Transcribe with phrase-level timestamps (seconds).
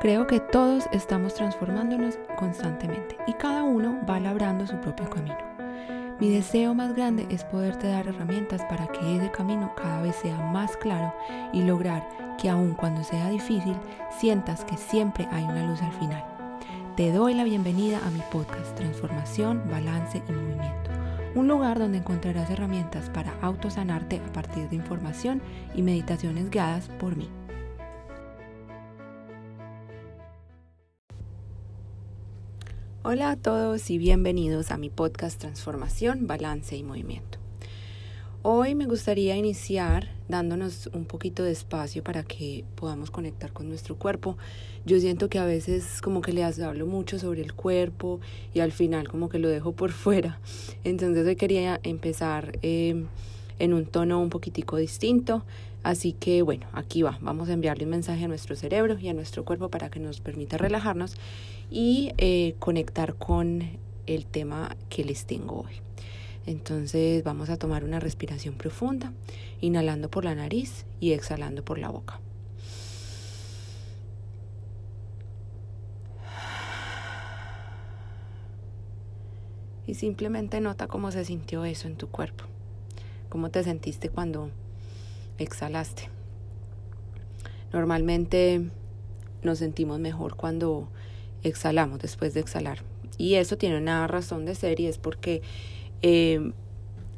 [0.00, 5.36] Creo que todos estamos transformándonos constantemente y cada uno va labrando su propio camino.
[6.18, 10.38] Mi deseo más grande es poderte dar herramientas para que ese camino cada vez sea
[10.38, 11.14] más claro
[11.52, 12.08] y lograr
[12.38, 13.76] que aun cuando sea difícil,
[14.18, 16.24] sientas que siempre hay una luz al final.
[16.96, 20.92] Te doy la bienvenida a mi podcast Transformación, Balance y Movimiento,
[21.34, 25.42] un lugar donde encontrarás herramientas para autosanarte a partir de información
[25.74, 27.28] y meditaciones guiadas por mí.
[33.02, 37.38] Hola a todos y bienvenidos a mi podcast Transformación, Balance y Movimiento.
[38.42, 43.96] Hoy me gustaría iniciar dándonos un poquito de espacio para que podamos conectar con nuestro
[43.96, 44.36] cuerpo.
[44.84, 48.20] Yo siento que a veces como que les hablo mucho sobre el cuerpo
[48.52, 50.38] y al final como que lo dejo por fuera.
[50.84, 53.06] Entonces hoy quería empezar eh,
[53.58, 55.46] en un tono un poquitico distinto.
[55.82, 59.14] Así que bueno, aquí va, vamos a enviarle un mensaje a nuestro cerebro y a
[59.14, 61.16] nuestro cuerpo para que nos permita relajarnos
[61.70, 65.80] y eh, conectar con el tema que les tengo hoy.
[66.46, 69.12] Entonces vamos a tomar una respiración profunda,
[69.60, 72.20] inhalando por la nariz y exhalando por la boca.
[79.86, 82.44] Y simplemente nota cómo se sintió eso en tu cuerpo,
[83.28, 84.50] cómo te sentiste cuando
[85.40, 86.08] exhalaste.
[87.72, 88.70] Normalmente
[89.42, 90.88] nos sentimos mejor cuando
[91.42, 92.82] exhalamos después de exhalar.
[93.18, 95.42] Y eso tiene una razón de ser y es porque
[96.02, 96.52] eh,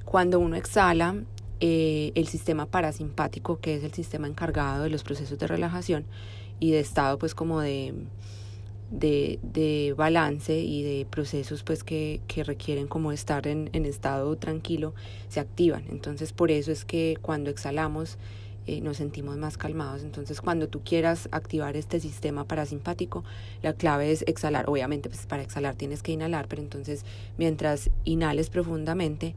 [0.05, 1.17] cuando uno exhala,
[1.61, 6.05] eh, el sistema parasimpático, que es el sistema encargado de los procesos de relajación
[6.59, 7.95] y de estado pues como de,
[8.93, 14.37] de, de balance y de procesos pues que, que requieren como estar en, en, estado
[14.37, 14.95] tranquilo
[15.29, 15.85] se activan.
[15.91, 18.19] Entonces por eso es que cuando exhalamos
[18.67, 20.03] eh, nos sentimos más calmados.
[20.03, 23.25] Entonces cuando tú quieras activar este sistema parasimpático,
[23.63, 24.69] la clave es exhalar.
[24.69, 27.05] Obviamente pues para exhalar tienes que inhalar, pero entonces
[27.39, 29.35] mientras inhales profundamente,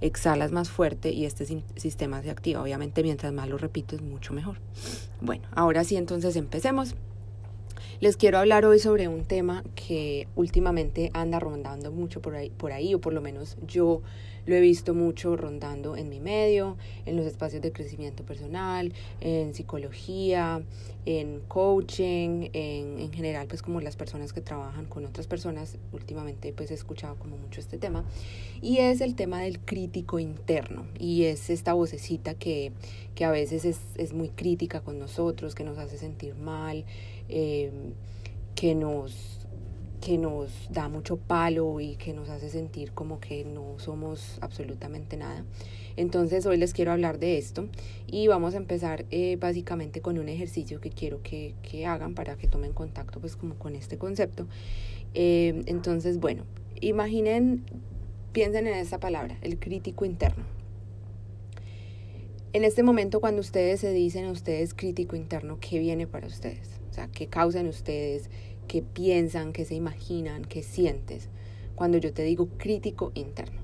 [0.00, 2.60] exhalas más fuerte y este sistema se activa.
[2.60, 4.58] Obviamente mientras más lo repito es mucho mejor.
[5.20, 6.96] Bueno, ahora sí entonces empecemos.
[8.00, 12.70] Les quiero hablar hoy sobre un tema que últimamente anda rondando mucho por ahí, por
[12.70, 14.02] ahí, o por lo menos yo
[14.46, 16.76] lo he visto mucho rondando en mi medio,
[17.06, 20.62] en los espacios de crecimiento personal, en psicología,
[21.06, 26.52] en coaching, en, en general, pues como las personas que trabajan con otras personas, últimamente
[26.52, 28.04] pues he escuchado como mucho este tema,
[28.62, 32.70] y es el tema del crítico interno, y es esta vocecita que,
[33.16, 36.84] que a veces es, es muy crítica con nosotros, que nos hace sentir mal,
[37.28, 37.70] eh,
[38.54, 39.38] que nos
[40.00, 45.16] que nos da mucho palo y que nos hace sentir como que no somos absolutamente
[45.16, 45.44] nada.
[45.96, 47.68] Entonces hoy les quiero hablar de esto
[48.06, 52.36] y vamos a empezar eh, básicamente con un ejercicio que quiero que, que, hagan para
[52.36, 54.46] que tomen contacto pues como con este concepto.
[55.14, 56.44] Eh, entonces bueno,
[56.80, 57.64] imaginen,
[58.32, 60.44] piensen en esta palabra, el crítico interno.
[62.52, 66.77] En este momento cuando ustedes se dicen a ustedes crítico interno, ¿qué viene para ustedes?
[66.98, 68.30] Sea, qué causan ustedes,
[68.66, 71.28] qué piensan, qué se imaginan, qué sientes.
[71.74, 73.60] Cuando yo te digo crítico interno,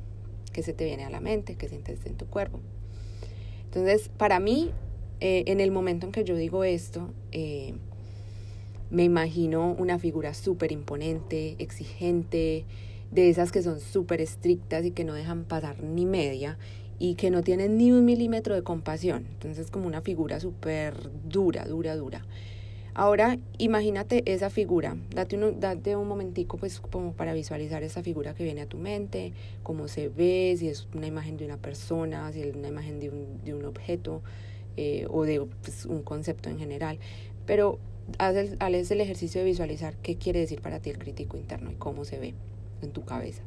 [0.52, 2.60] qué se te viene a la mente, qué sientes en tu cuerpo.
[3.64, 4.70] Entonces, para mí,
[5.20, 7.74] eh, en el momento en que yo digo esto, eh,
[8.90, 12.64] me imagino una figura súper imponente, exigente,
[13.10, 16.58] de esas que son súper estrictas y que no dejan pasar ni media
[16.98, 19.26] y que no tienen ni un milímetro de compasión.
[19.32, 20.94] Entonces, como una figura súper
[21.28, 22.24] dura, dura, dura.
[22.96, 28.34] Ahora imagínate esa figura, date un, date un momentico pues como para visualizar esa figura
[28.34, 29.32] que viene a tu mente,
[29.64, 33.10] cómo se ve, si es una imagen de una persona, si es una imagen de
[33.10, 34.22] un, de un objeto
[34.76, 37.00] eh, o de pues, un concepto en general.
[37.46, 37.80] Pero
[38.18, 41.72] haz el, haz el ejercicio de visualizar qué quiere decir para ti el crítico interno
[41.72, 42.34] y cómo se ve
[42.80, 43.42] en tu cabeza.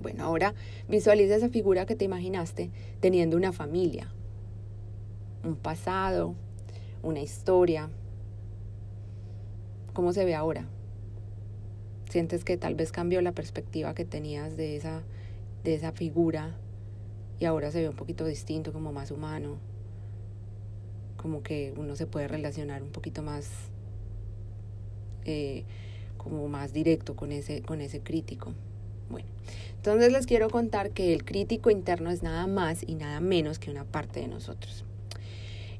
[0.00, 0.54] Bueno, ahora
[0.88, 4.10] visualiza esa figura que te imaginaste teniendo una familia,
[5.44, 6.34] un pasado,
[7.02, 7.90] una historia,
[9.92, 10.66] ¿Cómo se ve ahora?
[12.08, 15.02] ¿Sientes que tal vez cambió la perspectiva que tenías de esa,
[15.64, 16.56] de esa figura
[17.38, 19.56] y ahora se ve un poquito distinto, como más humano?
[21.16, 23.50] Como que uno se puede relacionar un poquito más,
[25.24, 25.64] eh,
[26.16, 28.54] como más directo con ese, con ese crítico.
[29.08, 29.28] Bueno,
[29.74, 33.70] entonces les quiero contar que el crítico interno es nada más y nada menos que
[33.70, 34.84] una parte de nosotros.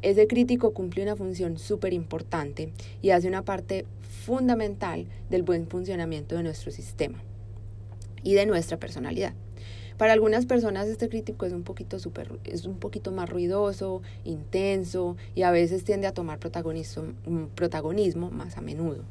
[0.02, 3.84] Ese crítico cumple una función súper importante y hace una parte
[4.24, 7.22] fundamental del buen funcionamiento de nuestro sistema
[8.22, 9.34] y de nuestra personalidad.
[9.98, 15.18] Para algunas personas este crítico es un poquito super, es un poquito más ruidoso, intenso
[15.34, 17.12] y a veces tiende a tomar protagonismo,
[17.54, 19.04] protagonismo más a menudo.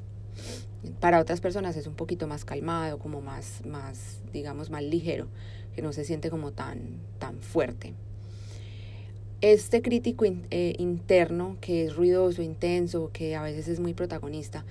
[1.00, 5.28] Para otras personas es un poquito más calmado, como más, más, digamos, más ligero,
[5.76, 6.80] que no se siente como tan,
[7.20, 7.94] tan fuerte.
[9.42, 14.66] Este crítico eh, interno, que es ruidoso, intenso, que a veces es muy protagonista,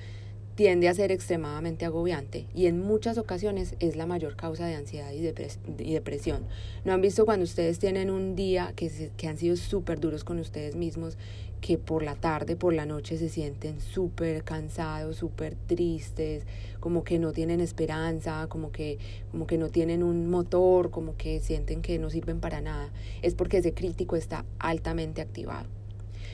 [0.56, 5.10] tiende a ser extremadamente agobiante y en muchas ocasiones es la mayor causa de ansiedad
[5.12, 6.42] y, depresión.
[6.84, 10.38] ¿No han visto cuando ustedes tienen un día que, que han sido súper duros con
[10.38, 11.16] ustedes mismos,
[11.60, 16.44] que por la tarde, por la noche se sienten súper cansados, súper tristes,
[16.80, 18.98] como que no tienen esperanza, como que,
[19.30, 22.90] como que no tienen un motor, como que sienten que no sirven para nada?
[23.22, 25.66] Es porque ese crítico está altamente activado.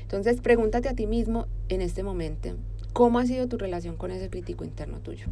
[0.02, 2.56] Entonces pregúntate a ti mismo en este momento,
[2.94, 5.26] ¿Cómo ha sido tu relación con ese crítico interno tuyo?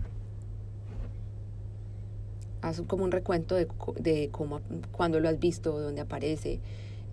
[2.60, 3.68] Haz como un recuento de,
[4.00, 4.60] de cómo,
[4.90, 6.58] cuándo lo has visto, dónde aparece,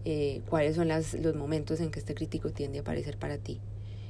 [0.06, 3.60] eh, cuáles son las, los momentos en que este crítico tiende a aparecer para ti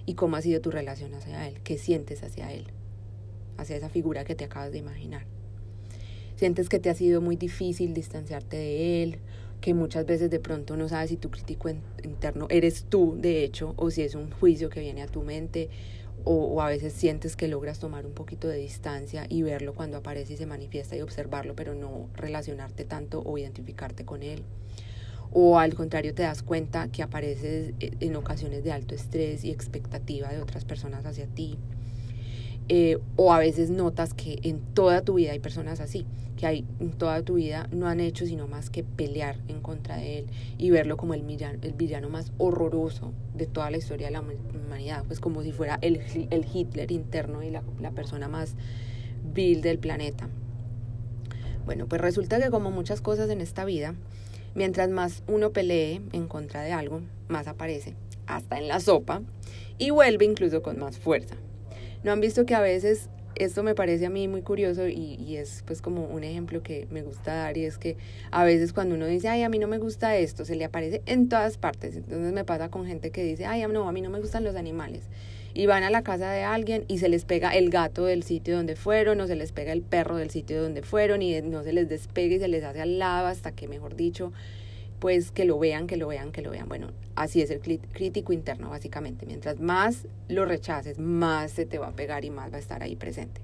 [0.06, 2.66] y cómo ha sido tu relación hacia él, qué sientes hacia él,
[3.58, 5.26] hacia esa figura que te acabas de imaginar.
[6.36, 9.20] Sientes que te ha sido muy difícil distanciarte de él,
[9.62, 11.70] que muchas veces de pronto no sabes si tu crítico
[12.04, 15.70] interno eres tú, de hecho, o si es un juicio que viene a tu mente,
[16.24, 20.34] o, a veces sientes que logras tomar un poquito de distancia y verlo cuando aparece
[20.34, 24.44] y se manifiesta y observarlo, pero no relacionarte tanto o identificarte con él.
[25.32, 30.30] O al contrario te das cuenta que apareces en ocasiones de alto estrés y expectativa
[30.30, 31.58] de otras personas hacia ti.
[32.72, 36.06] Eh, o a veces notas que en toda tu vida hay personas así,
[36.38, 39.98] que hay en toda tu vida no han hecho sino más que pelear en contra
[39.98, 40.28] de él
[40.60, 44.22] y verlo como el villano, el villano más horroroso de toda la historia de la
[44.22, 46.00] humanidad, pues como si fuera el,
[46.30, 48.54] el Hitler interno y la, la persona más
[49.34, 50.30] vil del planeta.
[51.66, 53.96] Bueno, pues resulta que como muchas cosas en esta vida,
[54.56, 57.96] mientras más uno pelee en contra de algo, más aparece,
[58.28, 59.22] hasta en la sopa,
[59.78, 61.36] y vuelve incluso con más fuerza.
[62.04, 65.38] ¿No han visto que a veces esto me parece a mí muy curioso y, y,
[65.38, 67.96] es pues como un ejemplo que me gusta dar y es que
[68.32, 71.02] a veces cuando uno dice, ay, a mí no me gusta esto, se le aparece
[71.06, 71.96] en todas partes.
[71.96, 74.56] Entonces me pasa con gente que dice, ay, no, a mí no me gustan los
[74.56, 75.04] animales.
[75.60, 78.56] Y van a la casa de alguien y se les pega el gato del sitio
[78.56, 81.74] donde fueron o se les pega el perro del sitio donde fueron y no se
[81.74, 84.32] les despega y se les hace al lado hasta que, mejor dicho,
[85.00, 86.70] pues que lo vean, que lo vean, que lo vean.
[86.70, 89.26] Bueno, así es el crítico interno, básicamente.
[89.26, 92.82] Mientras más lo rechaces, más se te va a pegar y más va a estar
[92.82, 93.42] ahí presente.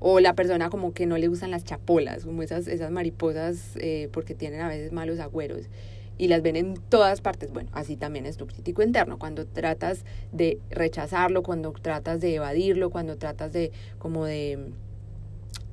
[0.00, 4.08] O la persona como que no le gustan las chapolas, como esas, esas mariposas, eh,
[4.10, 5.68] porque tienen a veces malos agüeros
[6.16, 7.52] y las ven en todas partes.
[7.52, 9.18] Bueno, así también es tu crítico interno.
[9.18, 14.70] Cuando tratas de rechazarlo, cuando tratas de evadirlo, cuando tratas de como de,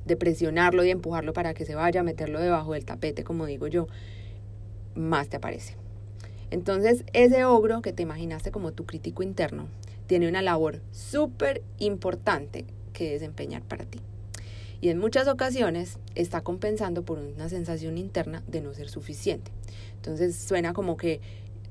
[0.04, 3.86] de presionarlo y empujarlo para que se vaya, meterlo debajo del tapete, como digo yo,
[4.94, 5.76] más te aparece.
[6.50, 9.68] Entonces, ese ogro que te imaginaste como tu crítico interno
[10.06, 14.00] tiene una labor súper importante que desempeñar para ti.
[14.82, 19.52] Y en muchas ocasiones está compensando por una sensación interna de no ser suficiente.
[20.02, 21.20] Entonces suena como que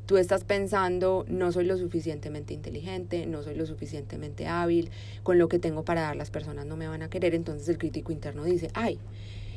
[0.06, 4.90] tú estás pensando, no soy lo suficientemente inteligente, no soy lo suficientemente hábil,
[5.22, 7.36] con lo que tengo para dar las personas no me van a querer.
[7.36, 9.00] Entonces el crítico interno dice, ay,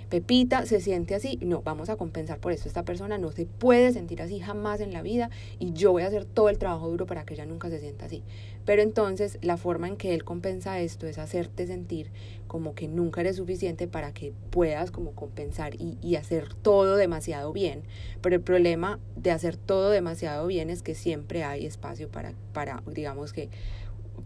[0.09, 2.69] Pepita se siente así, no, vamos a compensar por eso.
[2.69, 6.07] Esta persona no se puede sentir así jamás en la vida y yo voy a
[6.07, 8.23] hacer todo el trabajo duro para que ella nunca se sienta así.
[8.65, 12.11] Pero entonces la forma en que él compensa esto es hacerte sentir
[12.47, 17.53] como que nunca eres suficiente para que puedas como compensar y, y hacer todo demasiado
[17.53, 17.83] bien.
[18.21, 22.83] Pero el problema de hacer todo demasiado bien es que siempre hay espacio para, para
[22.87, 23.49] digamos que,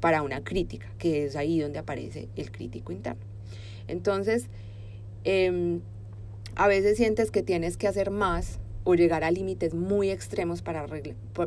[0.00, 3.22] para una crítica, que es ahí donde aparece el crítico interno.
[3.86, 4.48] Entonces,
[5.24, 5.80] Em,
[6.56, 10.86] a veces sientes que tienes que hacer más o llegar a límites muy extremos para,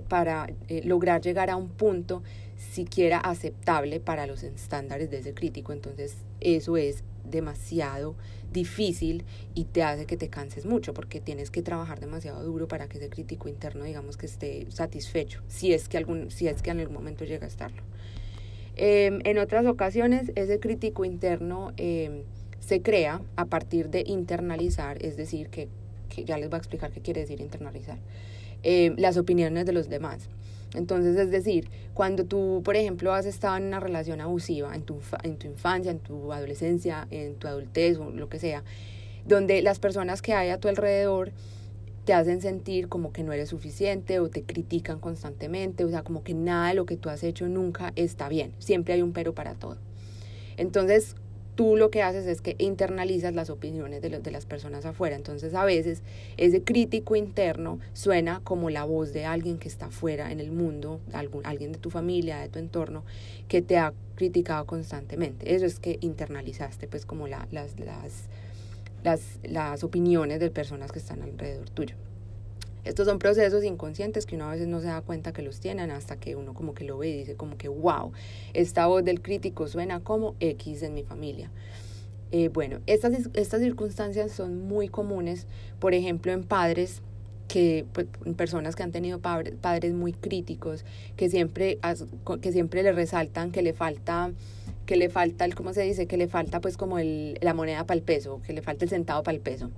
[0.08, 2.22] para eh, lograr llegar a un punto
[2.56, 5.74] siquiera aceptable para los estándares de ese crítico.
[5.74, 8.16] Entonces eso es demasiado
[8.52, 9.24] difícil
[9.56, 12.98] y te hace que te canses mucho porque tienes que trabajar demasiado duro para que
[12.98, 16.80] ese crítico interno digamos que esté satisfecho, si es que, algún, si es que en
[16.80, 17.82] algún momento llega a estarlo.
[18.76, 21.74] Em, en otras ocasiones ese crítico interno...
[21.78, 22.24] Eh,
[22.62, 25.68] se crea a partir de internalizar, es decir, que,
[26.26, 27.98] ya les voy a explicar qué quiere decir internalizar,
[28.64, 30.30] eh, las opiniones de los demás.
[30.74, 35.00] Entonces, es decir, cuando tú, por ejemplo, has estado en una relación abusiva en tu,
[35.24, 38.64] en tu infancia, en tu adolescencia, en tu adultez o lo que sea,
[39.26, 41.32] donde las personas que hay a tu alrededor
[42.06, 46.24] te hacen sentir como que no eres suficiente o te critican constantemente, o sea, como
[46.24, 49.34] que nada de lo que tú has hecho nunca está bien, siempre hay un pero
[49.34, 49.78] para todo.
[50.58, 51.16] Entonces,
[51.56, 55.16] tú lo que haces es que internalizas las opiniones de, de las personas afuera.
[55.16, 56.02] Entonces a veces
[56.38, 61.00] ese crítico interno suena como la voz de alguien que está afuera en el mundo,
[61.14, 63.04] algún, alguien de tu familia, de tu entorno,
[63.48, 65.56] que te ha criticado constantemente.
[65.56, 68.28] Eso es que internalizaste pues como la, las, las,
[69.04, 71.96] las, las opiniones de personas que están alrededor tuyo.
[72.84, 75.92] Estos son procesos inconscientes que uno a veces no se da cuenta que los tienen
[75.92, 78.12] hasta que uno como que lo ve y dice como que, wow,
[78.54, 81.52] esta voz del crítico suena como X en mi familia.
[82.32, 85.48] Eh, bueno, estas, estas circunstancias son muy comunes,
[85.80, 87.02] por ejemplo, en padres
[87.48, 88.08] que pues,
[88.38, 90.86] personas que han tenido padres, muy críticos,
[91.18, 91.78] que siempre,
[92.40, 94.32] que siempre le resaltan que le falta
[94.86, 96.08] que le falta el, ¿cómo se dice?
[96.08, 98.90] Que le falta pues como el, la moneda para el peso, que le falta el
[98.90, 99.70] centavo para el peso.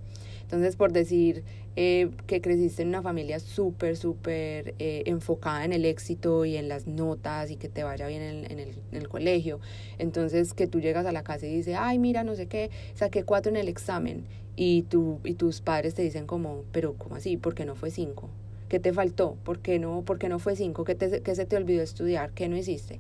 [0.54, 1.44] Entonces, por decir
[1.76, 6.70] eh, que creciste en una familia súper, súper eh, enfocada en el éxito y en
[6.70, 9.60] las notas y que te vaya bien en, el, en, el, colegio,
[9.98, 13.24] entonces que tú llegas a la casa y dices, ay, mira, no sé qué, saqué
[13.24, 17.36] cuatro en el examen y, tú, y tus padres te dicen como, pero ¿cómo así?
[17.36, 18.30] ¿Por qué no fue cinco?
[18.70, 19.36] ¿Qué te faltó?
[19.44, 20.84] ¿Por qué no, por qué no fue cinco?
[20.84, 22.30] ¿Qué, te, ¿Qué se te olvidó estudiar?
[22.34, 23.00] ¿Qué no hiciste?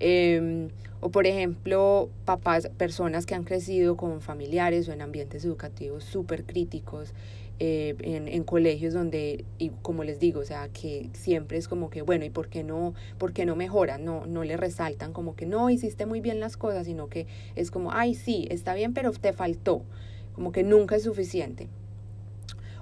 [0.00, 0.68] Eh,
[1.00, 6.44] o por ejemplo, papás, personas que han crecido con familiares o en ambientes educativos súper
[6.44, 7.14] críticos,
[7.58, 11.90] eh, en, en, colegios donde, y como les digo, o sea, que siempre es como
[11.90, 14.04] que, bueno, ¿y por qué no, por qué no mejoran?
[14.04, 17.26] No, no le resaltan como que no hiciste muy bien las cosas, sino que
[17.56, 19.82] es como, ay, sí, está bien, pero te faltó,
[20.34, 21.68] como que nunca es suficiente.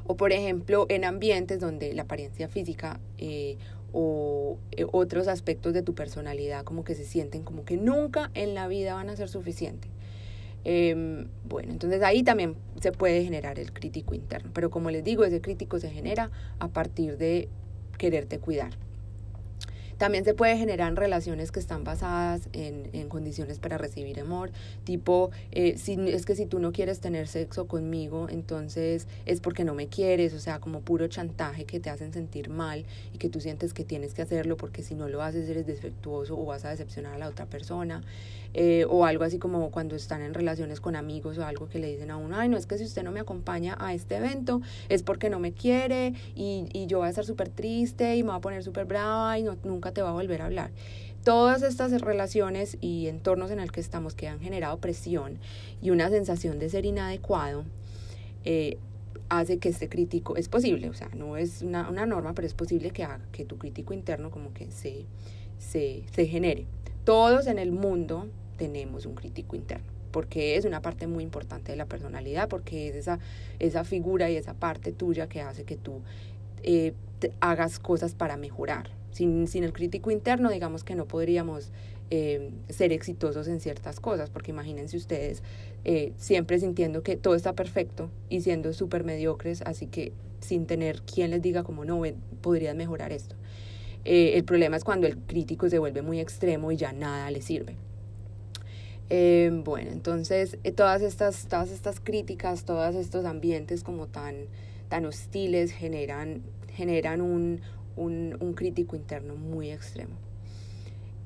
[0.07, 3.59] O por ejemplo, en ambientes donde la apariencia física eh,
[3.93, 8.55] o eh, otros aspectos de tu personalidad como que se sienten como que nunca en
[8.55, 9.91] la vida van a ser suficientes.
[10.65, 15.25] Eh, bueno, entonces ahí también se puede generar el crítico interno, pero como les digo,
[15.25, 17.49] ese crítico se genera a partir de
[17.97, 18.73] quererte cuidar.
[19.99, 24.51] También se puede generar relaciones que están basadas en, en condiciones para recibir amor,
[24.85, 29.65] tipo, eh, si, es que si tú no quieres tener sexo conmigo, entonces es porque
[29.65, 33.29] no me quieres, o sea, como puro chantaje que te hacen sentir mal y que
[33.29, 36.65] tú sientes que tienes que hacerlo porque si no lo haces eres defectuoso o vas
[36.65, 38.03] a decepcionar a la otra persona.
[38.55, 41.89] Eh, o algo así como cuando están en relaciones con amigos o algo que le
[41.89, 44.63] dicen a uno, ay, no es que si usted no me acompaña a este evento
[44.89, 48.31] es porque no me quiere y, y yo voy a estar súper triste y me
[48.31, 50.71] voy a poner súper brava y no, nunca te va a volver a hablar.
[51.25, 55.39] Todas estas relaciones y entornos en el que estamos que han generado presión
[55.83, 57.65] y una sensación de ser inadecuado,
[58.45, 58.79] eh,
[59.29, 62.55] hace que este crítico, es posible, o sea, no es una, una norma, pero es
[62.55, 65.05] posible que, haga, que tu crítico interno como que se,
[65.59, 66.67] se, se genere.
[67.05, 71.77] Todos en el mundo tenemos un crítico interno porque es una parte muy importante de
[71.77, 73.19] la personalidad, porque es esa,
[73.59, 76.01] esa figura y esa parte tuya que hace que tú
[76.63, 76.95] eh,
[77.41, 81.73] hagas cosas para mejorar, sin, sin el crítico interno, digamos que no podríamos
[82.11, 85.43] eh, ser exitosos en ciertas cosas, porque imagínense ustedes
[85.85, 91.03] eh, siempre sintiendo que todo está perfecto y siendo súper mediocres, así que sin tener
[91.03, 92.03] quien les diga como no,
[92.41, 93.37] podrían mejorar esto.
[94.05, 97.77] El problema es cuando el crítico se vuelve muy extremo y ya nada le sirve.
[99.11, 104.47] Bueno, entonces todas, estas, todas estas críticas, todos estos ambientes como tan,
[104.89, 106.43] tan hostiles generan,
[106.75, 107.61] generan un,
[107.97, 110.17] un, un crítico interno muy extremo.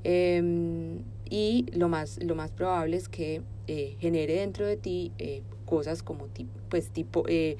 [0.05, 0.99] Eh,
[1.33, 6.03] y lo más, lo más probable es que eh, genere dentro de ti eh, cosas
[6.03, 7.57] como tipo, pues tipo eh,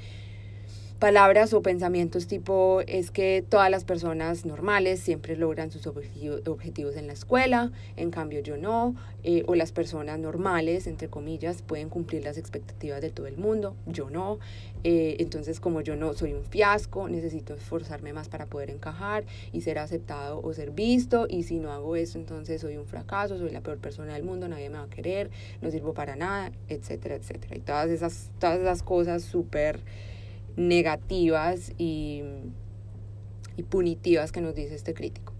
[1.03, 7.09] palabras o pensamientos tipo es que todas las personas normales siempre logran sus objetivos en
[7.09, 8.95] la escuela, en cambio yo no,
[9.25, 13.75] eh, o las personas normales, entre comillas, pueden cumplir las expectativas de todo el mundo,
[13.87, 14.39] yo no,
[14.85, 19.63] eh, entonces como yo no soy un fiasco, necesito esforzarme más para poder encajar y
[19.63, 23.51] ser aceptado o ser visto, y si no hago eso, entonces soy un fracaso, soy
[23.51, 25.31] la peor persona del mundo, nadie me va a querer,
[25.63, 27.57] no sirvo para nada, etcétera, etcétera.
[27.57, 29.81] Y todas esas, todas esas cosas súper
[30.57, 32.23] negativas y,
[33.57, 35.33] y, punitivas que nos dice este crítico.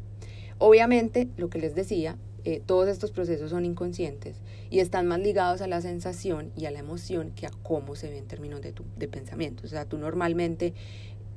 [0.59, 5.61] Obviamente, lo que les decía, eh, todos estos procesos son inconscientes y están más ligados
[5.61, 8.73] a la sensación y a la emoción que a cómo se ve en términos de,
[8.73, 9.63] tu, de pensamiento.
[9.65, 10.75] O sea, tú normalmente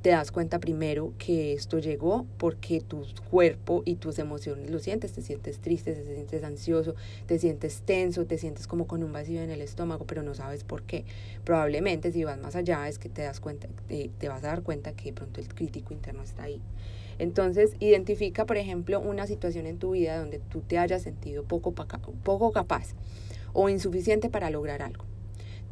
[0.06, 5.14] te das cuenta primero que esto llegó porque tu cuerpo y tus emociones lo sientes,
[5.14, 6.94] te sientes triste, te sientes ansioso,
[7.26, 10.64] te sientes tenso, te sientes como con un vacío en el estómago, pero no sabes
[10.64, 11.06] por qué.
[11.44, 14.92] Probablemente si vas más allá es que te das cuenta, te, vas a dar cuenta
[14.92, 16.62] que de pronto el crítico interno está ahí.
[17.18, 21.74] Entonces, identifica, por ejemplo, una situación en tu vida donde tú te hayas sentido poco,
[21.74, 22.94] poco capaz
[23.54, 25.15] o insuficiente para lograr algo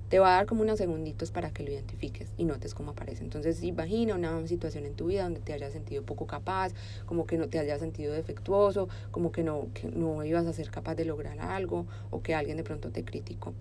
[0.10, 3.24] te va a dar como unos segunditos para que lo identifiques y notes cómo aparece.
[3.24, 6.74] Entonces, imagina una situación en tu vida donde te hayas sentido poco capaz,
[7.06, 10.70] como que no te hayas sentido defectuoso, como que no, que no ibas a ser
[10.70, 13.54] capaz de lograr algo o que alguien de pronto te criticó.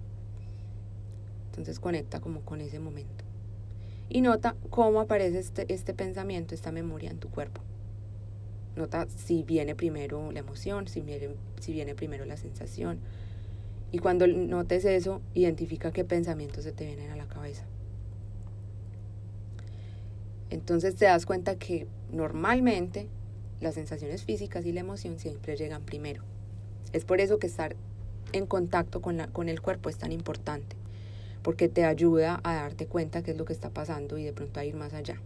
[1.50, 3.24] Entonces conecta como con ese momento.
[4.08, 7.62] Y nota cómo aparece este, este pensamiento, esta memoria en tu cuerpo.
[8.76, 11.30] Nota si viene primero la emoción, si viene,
[11.60, 13.00] si viene primero la sensación.
[13.92, 17.64] Y cuando notes eso, identifica qué pensamientos se te vienen a la cabeza.
[20.48, 23.06] Entonces te das cuenta que normalmente
[23.60, 26.22] las sensaciones físicas y la emoción siempre llegan primero.
[26.92, 27.76] Es por eso que estar
[28.32, 30.76] en contacto con, la, con el cuerpo es tan importante,
[31.42, 34.58] porque te ayuda a darte cuenta qué es lo que está pasando y de pronto
[34.58, 35.20] a ir más allá.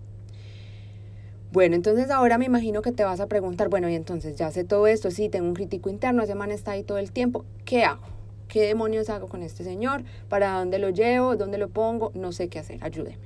[1.53, 4.65] Bueno, entonces ahora me imagino que te vas a preguntar, bueno, y entonces ya sé
[4.65, 7.85] todo esto, sí, tengo un crítico interno, ese man está ahí todo el tiempo, ¿qué
[7.85, 8.16] hago?
[8.49, 10.05] ¿Qué demonios hago con este señor?
[10.29, 11.37] ¿Para dónde lo llevo?
[11.37, 12.13] ¿Dónde lo pongo?
[12.15, 13.19] No sé qué hacer, ayúdeme.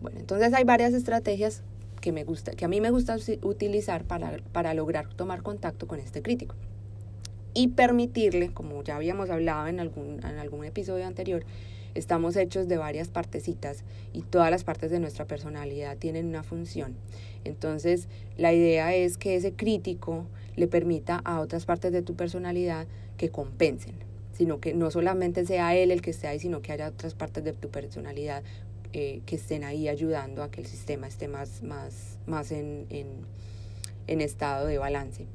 [0.00, 1.62] Bueno, entonces hay varias estrategias
[2.00, 6.00] que, me gusta, que a mí me gusta utilizar para, para lograr tomar contacto con
[6.00, 6.54] este crítico
[7.54, 11.44] y permitirle, como ya habíamos hablado en algún, en algún episodio anterior,
[11.94, 16.94] estamos hechos de varias partecitas y todas las partes de nuestra personalidad tienen una función.
[17.44, 20.26] Entonces, la idea es que ese crítico
[20.56, 22.86] le permita a otras partes de tu personalidad
[23.16, 23.94] que compensen,
[24.32, 27.44] sino que no solamente sea él el que esté ahí, sino que haya otras partes
[27.44, 28.42] de tu personalidad
[28.92, 33.06] eh, que estén ahí ayudando a que el sistema esté más, más, más en, en,
[34.06, 35.26] en estado de balance.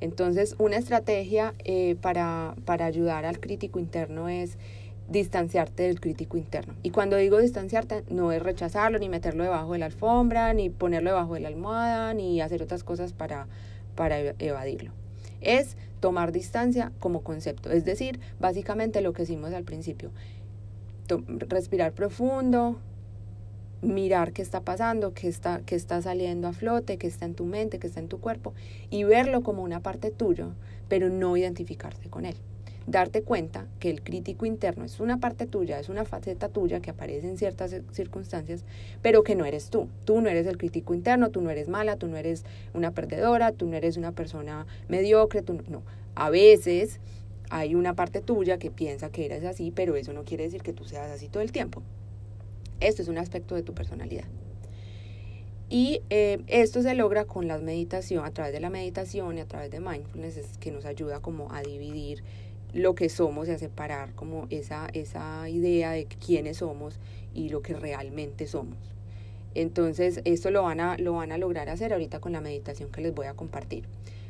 [0.00, 4.56] Entonces, una estrategia eh, para, para ayudar al crítico interno es
[5.08, 6.74] distanciarte del crítico interno.
[6.82, 11.10] Y cuando digo distanciarte, no es rechazarlo, ni meterlo debajo de la alfombra, ni ponerlo
[11.10, 13.46] debajo de la almohada, ni hacer otras cosas para,
[13.94, 14.92] para evadirlo.
[15.40, 17.70] Es tomar distancia como concepto.
[17.70, 20.10] Es decir, básicamente lo que hicimos al principio.
[21.48, 22.78] Respirar profundo,
[23.82, 27.44] mirar qué está pasando, qué está, qué está saliendo a flote, qué está en tu
[27.46, 28.54] mente, qué está en tu cuerpo,
[28.90, 30.48] y verlo como una parte tuya,
[30.88, 32.36] pero no identificarte con él
[32.90, 36.90] darte cuenta que el crítico interno es una parte tuya, es una faceta tuya que
[36.90, 38.64] aparece en ciertas circunstancias,
[39.00, 39.88] pero que no eres tú.
[40.04, 42.44] Tú no eres el crítico interno, tú no eres mala, tú no eres
[42.74, 45.82] una perdedora, tú no eres una persona mediocre, tú no.
[46.14, 47.00] A veces
[47.48, 50.72] hay una parte tuya que piensa que eres así, pero eso no quiere decir que
[50.72, 51.82] tú seas así todo el tiempo.
[52.80, 54.24] Esto es un aspecto de tu personalidad.
[55.68, 59.46] Y eh, esto se logra con la meditación, a través de la meditación y a
[59.46, 62.24] través de mindfulness, es que nos ayuda como a dividir
[62.72, 66.98] lo que somos y a separar como esa, esa idea de quiénes somos
[67.34, 68.78] y lo que realmente somos.
[69.54, 73.00] Entonces, esto lo van, a, lo van a lograr hacer ahorita con la meditación que
[73.00, 73.84] les voy a compartir,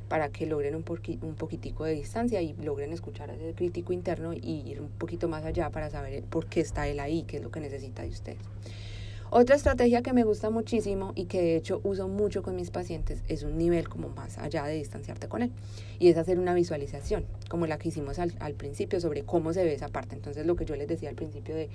[0.08, 0.84] para que logren un,
[1.22, 5.44] un poquitico de distancia y logren escuchar ese crítico interno y ir un poquito más
[5.44, 8.38] allá para saber por qué está él ahí, qué es lo que necesita de ustedes.
[9.32, 13.22] Otra estrategia que me gusta muchísimo y que de hecho uso mucho con mis pacientes
[13.28, 15.52] es un nivel como más allá de distanciarte con él.
[16.00, 19.72] Y es hacer una visualización, como la que hicimos al, principio sobre cómo se ve
[19.72, 20.16] esa parte.
[20.16, 21.68] Entonces lo que yo les decía al principio de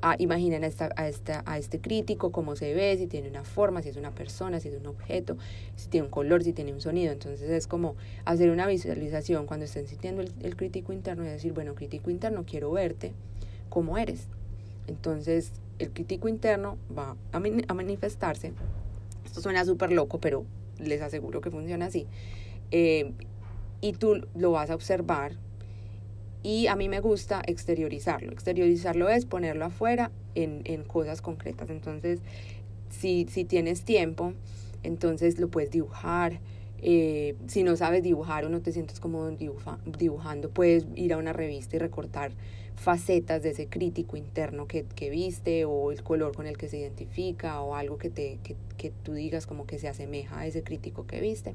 [0.00, 3.44] ah, imaginen a, esta, a, esta, a este crítico, cómo se ve, si tiene una
[3.44, 5.36] forma, si es una persona, si es un objeto,
[5.74, 7.12] si tiene un color, si tiene un sonido.
[7.12, 11.52] Entonces es como hacer una visualización cuando estén sintiendo el, el crítico interno y decir,
[11.52, 13.12] bueno, crítico interno, quiero verte
[13.68, 14.28] como eres.
[14.86, 18.52] Entonces el crítico interno va a, manifestarse.
[19.24, 20.44] Esto suena súper loco, pero
[20.78, 22.06] les aseguro que funciona así.
[22.70, 23.12] Eh,
[23.80, 25.32] y tú lo vas a observar.
[26.42, 28.32] Y a mí me gusta exteriorizarlo.
[28.32, 31.70] Exteriorizarlo es ponerlo afuera en, en cosas concretas.
[31.70, 32.20] Entonces,
[32.88, 34.32] si, si tienes tiempo,
[34.82, 36.40] entonces lo puedes dibujar.
[36.82, 41.32] Eh, si no sabes dibujar o no te sientes como dibujando, puedes ir a una
[41.32, 42.32] revista y recortar
[42.74, 46.78] facetas de ese crítico interno que, que, viste o el color con el que se
[46.78, 50.62] identifica o algo que, te, que, que tú digas como que se asemeja a ese
[50.62, 51.54] crítico que viste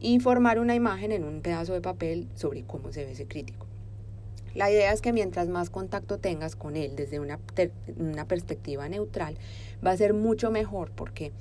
[0.00, 3.66] y formar una imagen en un pedazo de papel sobre cómo se ve ese crítico.
[4.54, 7.38] La idea es que mientras más contacto tengas con él desde una,
[7.96, 9.38] una perspectiva neutral,
[9.84, 11.32] va a ser mucho mejor porque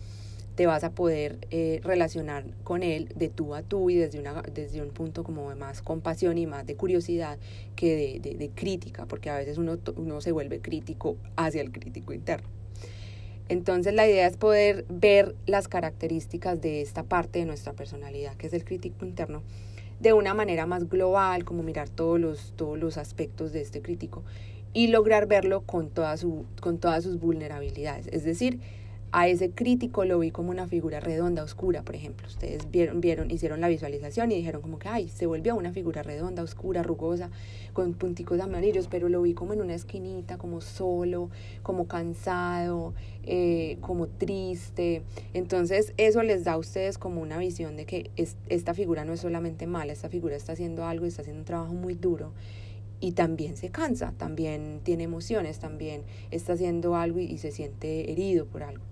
[0.56, 4.42] te vas a poder eh, relacionar con él de tú a tú y desde, una,
[4.42, 7.38] desde un punto como de más compasión y más de curiosidad
[7.76, 12.14] que de, de, crítica, porque a veces uno, uno se vuelve crítico hacia el crítico
[12.14, 12.48] interno.
[13.50, 18.48] Entonces la idea es poder ver las características de esta parte de nuestra personalidad, que
[18.48, 19.44] es el crítico interno,
[20.00, 24.24] de una manera más global, como mirar todos los, todos los aspectos de este crítico
[24.74, 28.08] y lograr verlo con, toda su, con todas sus vulnerabilidades.
[28.08, 28.60] Es decir,
[29.14, 32.28] a ese crítico lo vi como una figura redonda, oscura, por ejemplo.
[32.28, 36.02] Ustedes vieron, vieron, hicieron la visualización y dijeron como que, ay, se volvió una figura
[36.02, 37.30] redonda, oscura, rugosa,
[37.74, 41.30] con punticos amarillos, pero lo vi como en una esquinita, como solo,
[41.62, 42.94] como cansado,
[43.24, 45.04] eh, como triste.
[45.34, 48.12] Entonces eso les da a ustedes como una visión de que
[48.48, 51.74] esta figura no es solamente mala, esta figura está haciendo algo, está haciendo un trabajo
[51.74, 52.32] muy duro
[53.02, 58.46] y también se cansa, también tiene emociones, también está haciendo algo y, se siente herido
[58.46, 58.91] por algo.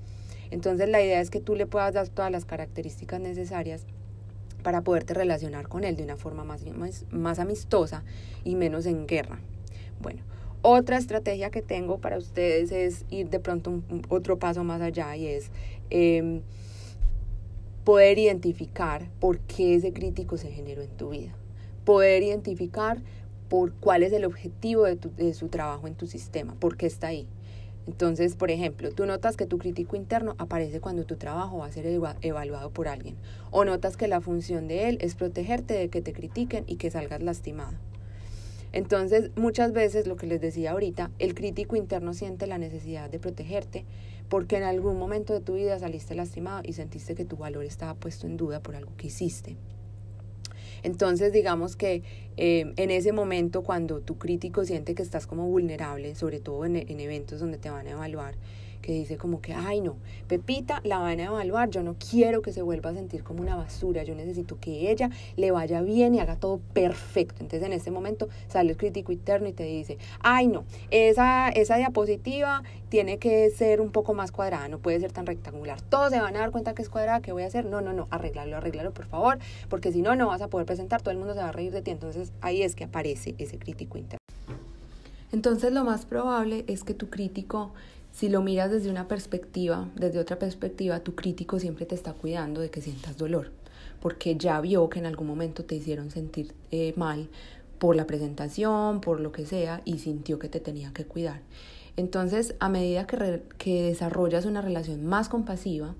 [0.51, 3.85] Entonces la idea es que tú le puedas dar todas las características necesarias
[4.63, 6.63] para poderte relacionar con él de una forma más,
[7.11, 8.03] más, amistosa
[8.43, 9.39] y menos en guerra.
[10.01, 10.21] Bueno,
[10.61, 15.15] otra estrategia que tengo para ustedes es ir de pronto un, otro paso más allá
[15.15, 15.51] y es
[15.89, 16.41] em,
[17.83, 21.33] poder identificar por qué ese crítico se generó en tu vida.
[21.85, 23.01] Poder identificar
[23.47, 27.07] por cuál es el objetivo de, de su trabajo en tu sistema, por qué está
[27.07, 27.27] ahí.
[27.89, 31.71] Entonces, por ejemplo, tú notas que tu crítico interno aparece cuando tu trabajo va a
[31.71, 31.87] ser
[32.21, 33.15] evaluado por alguien.
[33.49, 36.91] O notas que la función de él es protegerte de que te critiquen y que
[36.91, 37.73] salgas lastimado.
[38.73, 43.17] Entonces, muchas veces, lo que les decía ahorita, el crítico interno siente la necesidad de
[43.17, 43.85] protegerte
[44.29, 47.95] porque en algún momento de tu vida saliste lastimado y sentiste que tu valor estaba
[47.95, 49.57] puesto en duda por algo que hiciste.
[50.83, 52.03] Entonces, digamos que
[52.37, 56.75] eh, en ese momento, cuando tu crítico siente que estás como vulnerable, sobre todo en,
[56.75, 58.35] en eventos donde te van a evaluar,
[58.81, 59.95] que dice como que, ay no,
[60.27, 63.55] Pepita la van a evaluar, yo no quiero que se vuelva a sentir como una
[63.55, 67.41] basura, yo necesito que ella le vaya bien y haga todo perfecto.
[67.41, 71.77] Entonces en ese momento sale el crítico interno y te dice, ay no, esa, esa
[71.77, 75.81] diapositiva tiene que ser un poco más cuadrada, no puede ser tan rectangular.
[75.81, 77.65] Todos se van a dar cuenta que es cuadrada, ¿qué voy a hacer?
[77.65, 79.39] No, no, no, arreglarlo, arreglarlo por favor,
[79.69, 81.71] porque si no, no vas a poder presentar, todo el mundo se va a reír
[81.71, 81.91] de ti.
[81.91, 84.19] Entonces ahí es que aparece ese crítico interno.
[85.31, 87.71] Entonces lo más probable es que tu crítico
[88.11, 92.61] si lo miras desde una perspectiva, desde otra perspectiva, tu crítico siempre te está cuidando
[92.61, 93.51] de que sientas dolor,
[94.01, 97.29] porque ya vio que en algún momento te hicieron sentir eh, mal
[97.77, 101.41] por la presentación, por lo que sea, y sintió que te tenía que cuidar.
[101.95, 105.95] Entonces, a medida que, que desarrollas una relación más compasiva,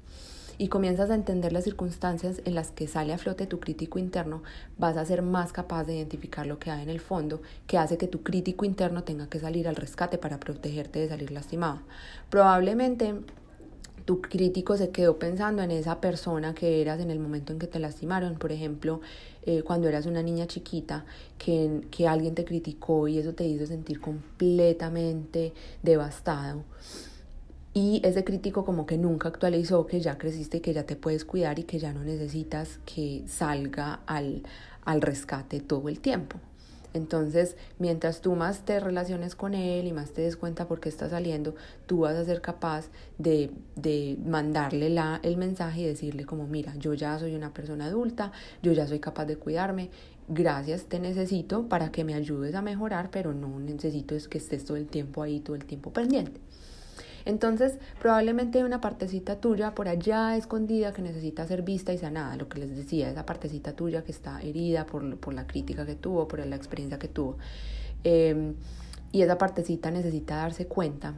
[0.59, 4.43] y comienzas a entender las circunstancias en las que sale a flote tu crítico interno,
[4.77, 7.97] vas a ser más capaz de identificar lo que hay en el fondo que hace
[7.97, 11.79] que tu crítico interno tenga que salir al rescate para protegerte de salir lastimado.
[12.29, 13.15] Probablemente
[14.03, 17.67] tu crítico se quedó pensando en esa persona que eras en el momento en que
[17.67, 18.37] te lastimaron.
[18.37, 18.99] Por ejemplo,
[19.43, 21.05] eh, cuando eras una niña chiquita,
[21.37, 26.63] que, que alguien te criticó y eso te hizo sentir completamente devastado.
[27.73, 31.59] Y ese crítico como que nunca actualizó que ya creciste que ya te puedes cuidar
[31.59, 34.43] y que ya no necesitas que salga al,
[34.85, 36.39] al rescate todo el tiempo.
[36.93, 40.89] Entonces, mientras tú más te relaciones con él y más te des cuenta por qué
[40.89, 41.53] está saliendo,
[41.85, 42.87] tú vas a ser capaz
[43.19, 47.85] de, de mandarle la, el mensaje y decirle como, mira, yo ya soy una persona
[47.85, 48.31] adulta,
[48.63, 49.91] yo ya soy capaz de cuidarme,
[50.27, 54.65] gracias, te necesito para que me ayudes a mejorar, pero no necesito es que estés
[54.65, 56.41] todo el tiempo ahí, todo el tiempo pendiente.
[57.29, 62.35] Entonces, probablemente hay una partecita tuya por allá escondida que necesita ser vista y sanada,
[62.37, 65.93] lo que les decía, esa partecita tuya que está herida por, por la crítica que
[65.93, 67.37] tuvo, por la experiencia que tuvo.
[68.03, 68.55] Em,
[69.11, 71.13] y esa partecita necesita darse cuenta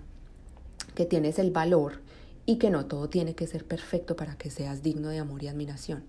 [0.95, 2.01] que tienes el valor
[2.45, 5.47] y que no todo tiene que ser perfecto para que seas digno de amor y
[5.47, 6.03] admiración.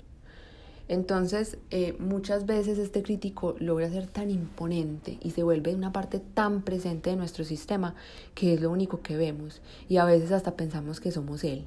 [0.88, 6.18] Entonces, eh, muchas veces este crítico logra ser tan imponente y se vuelve una parte
[6.18, 7.94] tan presente de nuestro sistema
[8.34, 11.64] que es lo único que vemos y a veces hasta pensamos que somos él.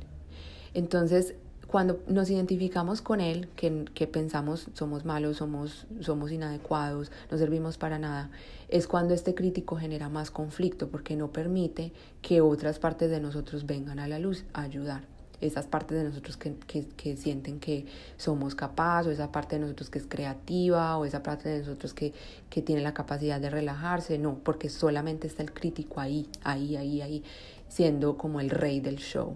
[0.73, 1.35] Entonces,
[1.67, 7.77] cuando nos identificamos con él, que, que pensamos somos malos, somos, somos inadecuados, no servimos
[7.77, 8.29] para nada,
[8.67, 13.65] es cuando este crítico genera más conflicto porque no permite que otras partes de nosotros
[13.65, 15.14] vengan a la luz a ayudar
[15.47, 17.85] esas partes de nosotros que, que, que, sienten que
[18.17, 21.93] somos capaces, o esa parte de nosotros que es creativa, o esa parte de nosotros
[21.93, 22.13] que,
[22.49, 27.01] que tiene la capacidad de relajarse, no, porque solamente está el crítico ahí, ahí, ahí,
[27.01, 27.23] ahí,
[27.67, 29.35] siendo como el rey del show.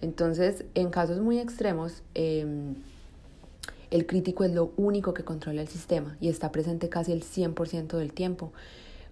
[0.00, 2.74] Entonces, en casos muy extremos, em,
[3.90, 7.96] el crítico es lo único que controla el sistema y está presente casi el 100%
[7.96, 8.52] del tiempo,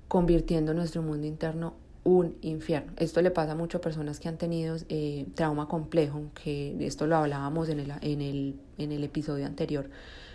[0.09, 2.93] convirtiendo nuestro mundo interno un infierno.
[2.97, 7.17] Esto le pasa mucho a personas que han tenido eh, trauma complejo, que esto lo
[7.17, 9.88] hablábamos en el, en el, en el episodio anterior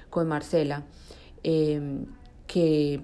[0.09, 0.83] con Marcela,
[1.43, 2.05] em,
[2.47, 3.01] que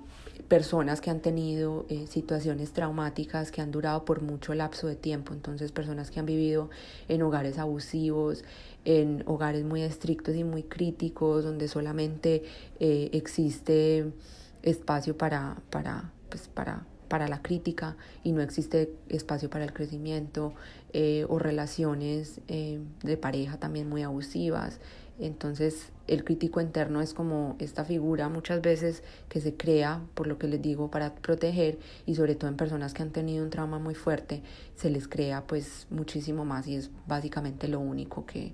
[0.47, 5.33] personas que han tenido eh, situaciones traumáticas que han durado por mucho lapso de tiempo,
[5.33, 6.69] entonces personas que han vivido
[7.09, 8.43] en hogares abusivos,
[8.85, 12.43] en hogares muy estrictos y muy críticos, donde solamente
[12.79, 14.13] eh, existe
[14.61, 20.55] espacio para, para, pues, para para la crítica y no existe espacio para el crecimiento
[20.93, 24.79] eh, o relaciones eh, de pareja también muy abusivas.
[25.19, 30.39] Entonces el crítico interno es como esta figura muchas veces que se crea, por lo
[30.39, 33.77] que les digo, para proteger y sobre todo en personas que han tenido un trauma
[33.77, 34.41] muy fuerte,
[34.75, 38.53] se les crea pues muchísimo más y es básicamente lo único que,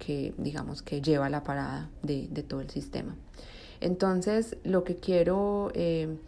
[0.00, 3.14] que digamos que lleva la parada de, de todo el sistema.
[3.80, 6.18] Entonces, lo que quiero eh,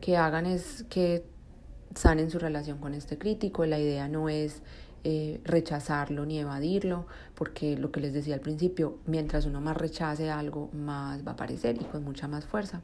[0.00, 1.24] que hagan es que
[1.94, 3.64] sanen su relación con este crítico.
[3.66, 4.62] La idea no es
[5.02, 10.30] eh, rechazarlo ni evadirlo, porque lo que les decía al principio, mientras uno más rechace
[10.30, 12.82] algo, más va a aparecer y con mucha más fuerza.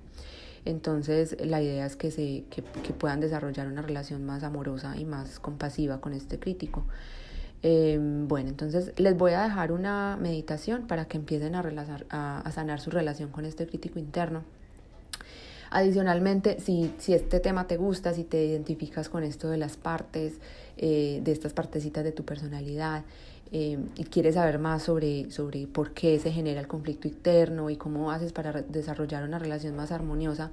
[0.65, 5.39] Entonces la idea es que, se, que, puedan desarrollar una relación más amorosa y más
[5.39, 6.87] compasiva con este crítico.
[7.63, 12.81] Em, bueno, entonces les voy a dejar una meditación para que empiecen a, a sanar
[12.81, 14.43] su relación con este crítico interno.
[15.71, 20.35] Adicionalmente, si, si este tema te gusta, si te identificas con esto de las partes,
[20.77, 23.05] eh, de estas partecitas de tu personalidad,
[23.53, 27.77] eh, y quieres saber más sobre, sobre por qué se genera el conflicto interno y
[27.77, 30.51] cómo haces para desarrollar una relación más armoniosa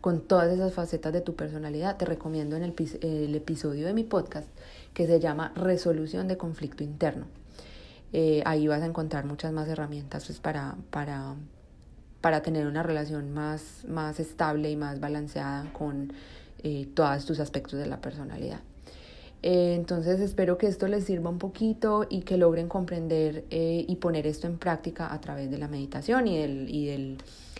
[0.00, 4.48] con todas esas facetas de tu personalidad, te recomiendo en el, episodio de mi podcast
[4.94, 7.26] que se llama Resolución de Conflicto Interno.
[8.12, 11.34] Eh, ahí vas a encontrar muchas más herramientas pues, para, para,
[12.26, 16.12] para tener una relación más, más estable y más balanceada con
[16.64, 18.58] eh, todos tus aspectos de la personalidad.
[19.44, 23.94] Eh, entonces espero que esto les sirva un poquito y que logren comprender eh, y
[23.94, 27.18] poner esto en práctica a través de la meditación y, del, y, del,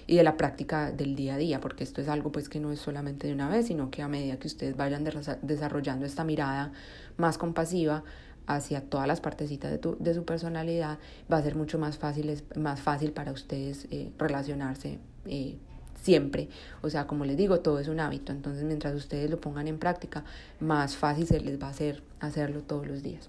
[0.08, 2.72] y de la práctica del día a día, porque esto es algo pues que no
[2.72, 5.04] es solamente de una vez, sino que a medida que ustedes vayan
[5.42, 6.72] desarrollando esta mirada
[7.18, 8.02] más compasiva,
[8.46, 10.98] hacia todas las partecitas de, tu, de su personalidad,
[11.32, 15.56] va a ser mucho más fácil, más fácil para ustedes eh, relacionarse eh,
[16.00, 16.48] siempre.
[16.82, 18.32] O sea, como les digo, todo es un hábito.
[18.32, 20.24] Entonces, mientras ustedes lo pongan en práctica,
[20.60, 23.28] más fácil se les va a hacer hacerlo todos los días.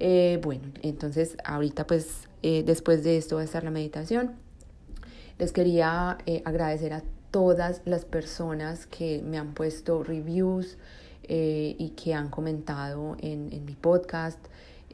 [0.00, 4.32] Eh, bueno, entonces ahorita pues después de esto va a estar la meditación.
[5.38, 10.76] Les quería agradecer a todas las personas que me han puesto reviews,
[11.28, 14.38] eh, y que han comentado en, en mi podcast.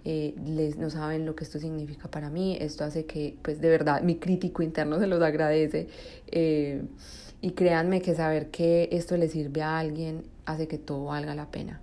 [0.05, 2.57] Eh, les, no saben lo que esto significa para mí.
[2.61, 5.88] Esto hace que, pues de verdad, mi crítico interno se los agradece.
[6.29, 6.83] Eh,
[7.43, 11.51] y créanme que saber que esto le sirve a alguien hace que todo valga la
[11.51, 11.81] pena.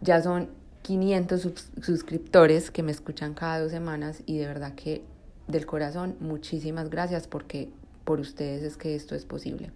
[0.00, 0.48] Ya son
[0.82, 1.48] 500
[1.82, 5.02] suscriptores que me escuchan cada dos semanas y de verdad que
[5.46, 7.68] del corazón muchísimas gracias porque
[8.04, 9.70] por ustedes es que esto es posible.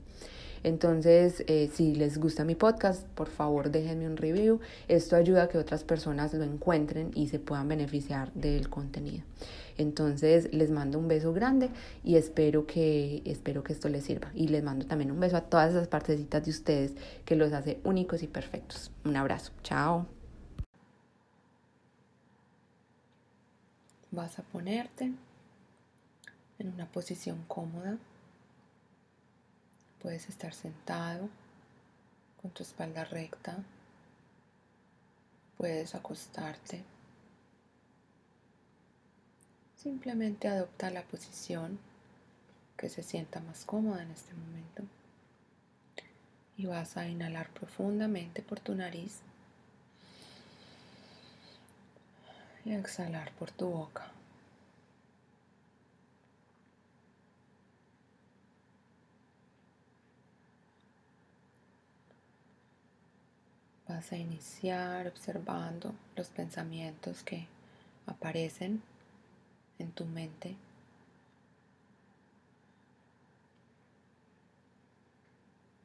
[0.65, 4.61] Entonces, eh, si les gusta mi podcast, por favor déjenme un review.
[4.89, 9.25] Esto ayuda a que otras personas lo encuentren y se puedan beneficiar del contenido.
[9.79, 11.71] Entonces, les mando un beso grande
[12.05, 14.31] y espero que, espero que esto les sirva.
[14.35, 16.93] Y les mando también un beso a todas esas partecitas de ustedes
[17.25, 18.91] que los hace únicos y perfectos.
[19.05, 19.53] Un abrazo.
[19.63, 20.07] Chao.
[24.11, 25.11] Vas a ponerte
[26.59, 27.99] en una posición cómoda.
[30.03, 31.29] Puedes estar sentado
[32.41, 33.57] con tu espalda recta.
[35.57, 36.83] Puedes acostarte.
[39.77, 41.79] Simplemente adopta la posición
[42.77, 44.83] que se sienta más cómoda en este momento.
[46.57, 49.21] Y vas a inhalar profundamente por tu nariz
[52.65, 54.11] y exhalar por tu boca.
[64.03, 67.47] Vas a iniciar observando los pensamientos que
[68.05, 68.83] aparecen
[69.79, 70.57] en tu mente.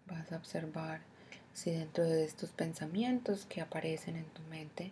[0.07, 1.01] Vas a observar
[1.53, 4.91] si dentro de estos pensamientos que aparecen en tu mente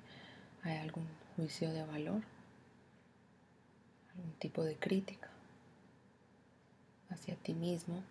[0.62, 2.22] hay algún juicio de valor,
[4.12, 5.30] algún tipo de crítica
[7.10, 8.04] hacia ti mismo,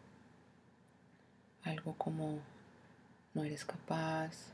[1.63, 2.41] algo como
[3.33, 4.54] no eres capaz,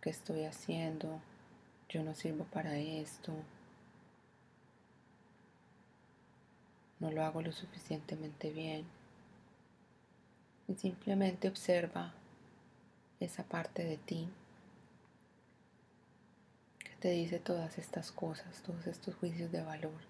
[0.00, 1.20] ¿Qué estoy haciendo?
[1.90, 3.34] Yo no sirvo para esto.
[7.00, 8.86] No lo hago lo suficientemente bien.
[10.68, 12.14] Y simplemente observa
[13.18, 14.28] esa parte de ti
[16.78, 20.00] que te dice todas estas cosas, todos estos juicios de valor.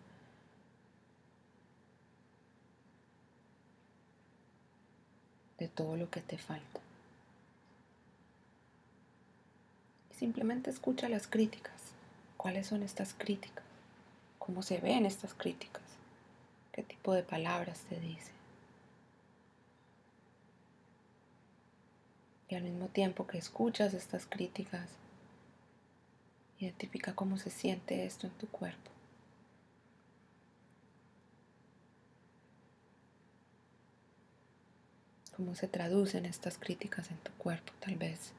[5.58, 6.80] De todo lo que te falta.
[10.20, 11.72] Simplemente escucha las críticas.
[12.36, 13.64] ¿Cuáles son estas críticas?
[14.38, 15.82] ¿Cómo se ven estas críticas?
[16.72, 18.30] ¿Qué tipo de palabras te dice?
[22.50, 24.90] Y al mismo tiempo que escuchas estas críticas,
[26.58, 28.90] identifica cómo se siente esto en tu cuerpo.
[35.34, 38.32] cómo se traducen estas críticas en tu cuerpo, tal vez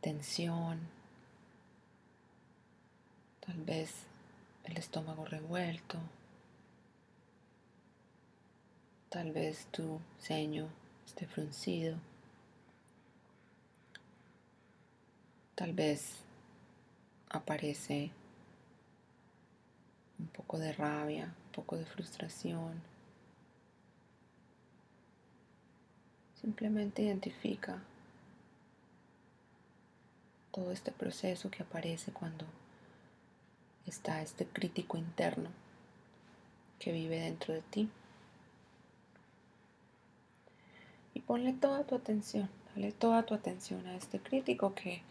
[0.00, 0.78] tensión,
[3.48, 3.94] tal vez
[4.64, 5.98] el estómago revuelto,
[9.08, 10.68] tal vez tu ceño
[11.06, 11.96] esté fruncido.
[15.54, 16.16] Tal vez
[17.30, 18.10] aparece
[20.18, 22.82] un poco de rabia, un poco de frustración.
[26.38, 27.82] Simplemente identifica
[30.52, 32.44] todo este proceso que aparece cuando
[33.88, 35.50] está este crítico interno
[36.78, 37.88] que vive dentro de ti.
[41.14, 45.02] Y ponle toda tu atención, dale toda tu atención a este crítico que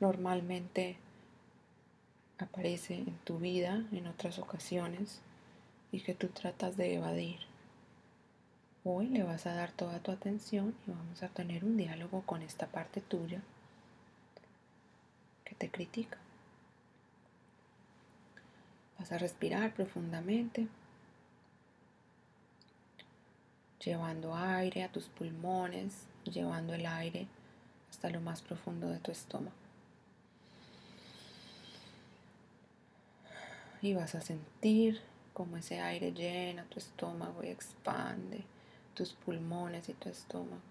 [0.00, 0.96] normalmente
[2.38, 5.20] aparece en tu vida en otras ocasiones
[5.92, 7.38] y que tú tratas de evadir.
[8.84, 12.42] Hoy le vas a dar toda tu atención y vamos a tener un diálogo con
[12.42, 13.40] esta parte tuya
[15.44, 16.18] que te critica.
[19.02, 20.68] Vas a respirar profundamente,
[23.84, 27.26] llevando aire a tus pulmones, llevando el aire
[27.90, 29.56] hasta lo más profundo de tu estómago.
[33.80, 35.00] Y vas a sentir
[35.32, 38.44] como ese aire llena tu estómago y expande
[38.94, 40.62] tus pulmones y tu estómago.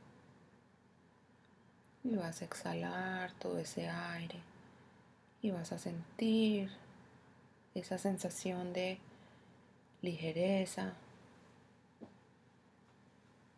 [2.06, 4.40] Y vas a exhalar todo ese aire
[5.42, 6.72] y vas a sentir
[7.76, 8.98] esa sensación de
[10.02, 10.94] ligereza,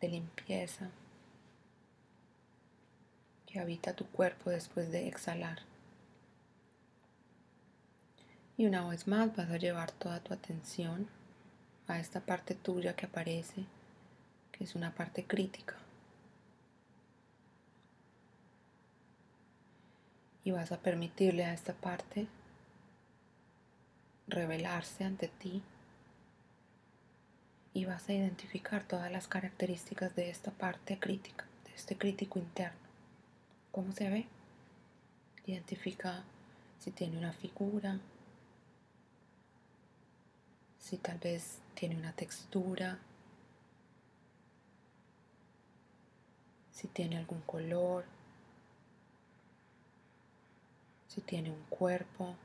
[0.00, 0.90] de limpieza
[3.46, 5.60] que habita tu cuerpo después de exhalar.
[8.56, 11.08] Y una vez más vas a llevar toda tu atención
[11.88, 13.64] a esta parte tuya que aparece,
[14.52, 15.76] que es una parte crítica.
[20.44, 22.26] Y vas a permitirle a esta parte
[24.26, 25.62] revelarse ante ti
[27.72, 32.78] y vas a identificar todas las características de esta parte crítica, de este crítico interno.
[33.72, 34.26] ¿Cómo se ve?
[35.46, 36.22] Identifica
[36.78, 37.98] si tiene una figura,
[40.78, 42.98] si tal vez tiene una textura,
[46.70, 48.04] si tiene algún color,
[51.08, 52.36] si tiene un cuerpo,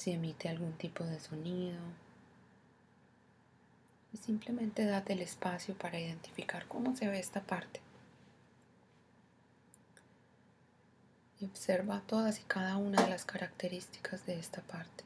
[0.00, 1.78] si emite algún tipo de sonido.
[4.14, 7.80] Y simplemente date el espacio para identificar cómo se ve esta parte.
[11.38, 15.04] Y observa todas y cada una de las características de esta parte.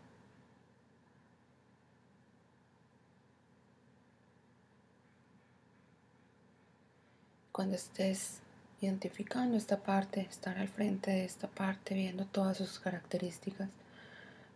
[7.50, 8.40] Cuando estés
[8.80, 13.68] identificando esta parte, estar al frente de esta parte, viendo todas sus características,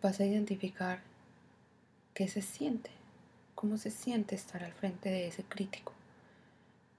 [0.01, 1.01] vas a identificar
[2.13, 2.91] qué se siente,
[3.55, 5.93] cómo se siente estar al frente de ese crítico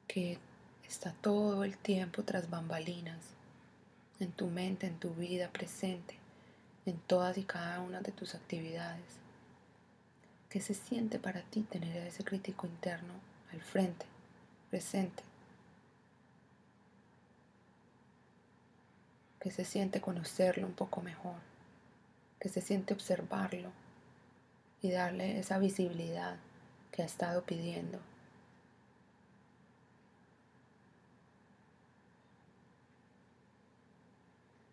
[0.07, 0.39] que
[0.87, 3.19] está todo el tiempo tras bambalinas,
[4.19, 6.15] en tu mente, en tu vida presente,
[6.85, 9.19] en todas y cada una de tus actividades.
[10.51, 13.15] ¿Qué se siente para ti tener a ese crítico interno
[13.53, 14.07] al frente,
[14.69, 15.23] presente?
[19.41, 21.37] que se siente conocerlo un poco mejor,
[22.41, 23.71] que se siente observarlo
[24.83, 26.39] y darle esa visibilidad
[26.91, 28.01] que ha estado pidiendo.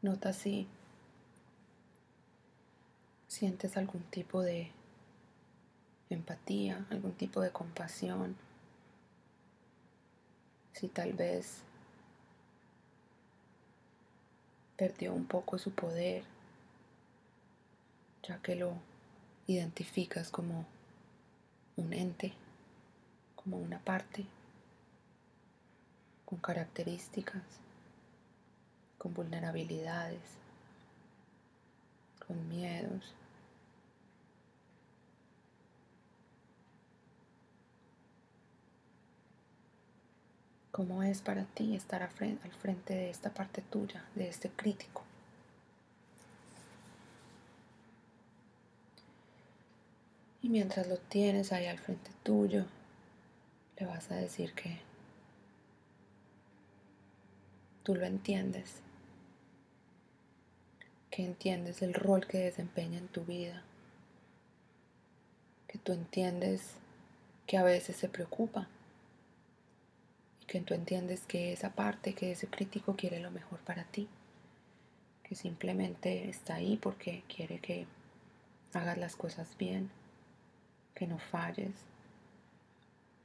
[0.02, 0.68] Nota si
[3.28, 4.72] sientes algún tipo de
[6.10, 8.38] empatía, algún tipo de compasión,
[10.72, 11.64] si tal vez
[14.78, 16.24] perdió un poco su poder,
[18.28, 18.74] ya que lo
[19.48, 20.66] identificas como
[21.78, 22.34] un ente,
[23.36, 24.26] como una parte,
[26.26, 27.44] con características,
[28.98, 30.20] con vulnerabilidades,
[32.26, 33.16] con miedos.
[40.72, 45.07] ¿Cómo es para ti estar al frente de esta parte tuya, de este crítico?
[50.48, 52.64] Y mientras lo tienes ahí al frente tuyo,
[53.78, 54.78] le vas a decir que
[57.84, 58.76] tú lo entiendes,
[61.12, 63.62] que entiendes el rol que desempeña en tu vida,
[65.68, 66.76] que tú entiendes
[67.46, 68.70] que a veces se preocupa
[70.48, 74.08] que tú entiendes que esa parte, que ese crítico quiere lo mejor para ti,
[75.24, 77.86] que simplemente está ahí porque quiere que
[78.72, 79.92] hagas las cosas bien,
[80.98, 81.76] que no falles,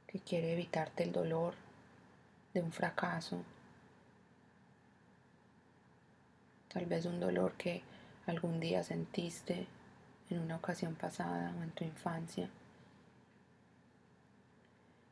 [0.05, 1.55] que quiere evitarte el dolor
[2.53, 3.43] de un fracaso,
[6.71, 7.81] tal vez un dolor que
[8.27, 9.65] algún día sentiste
[10.29, 12.47] en una ocasión pasada o en tu infancia.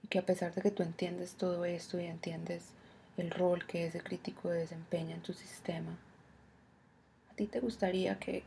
[0.03, 2.73] Y que a pesar de que tú entiendes todo esto y entiendes
[3.17, 5.97] el rol que ese crítico desempeña en tu sistema,
[7.31, 8.43] a ti te gustaría que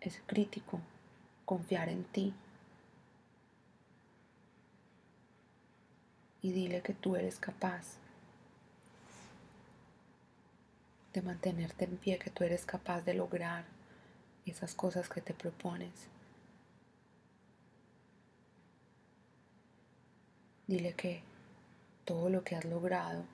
[0.00, 0.80] ese crítico
[1.44, 2.32] confiara en ti
[6.42, 7.98] y dile que tú eres capaz
[11.12, 13.64] de mantenerte en pie, que tú eres capaz de lograr
[14.46, 15.90] esas cosas que te propones.
[20.66, 21.22] Dile que
[22.04, 23.24] todo lo que has logrado